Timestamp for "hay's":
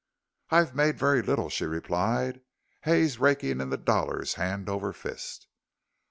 2.85-3.19